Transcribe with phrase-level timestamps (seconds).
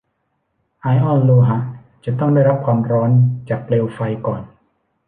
[0.79, 1.57] ไอออนโลหะ
[2.05, 3.11] จะต้องได้รับความร้อน
[3.49, 4.41] จากเปลวไฟก่อน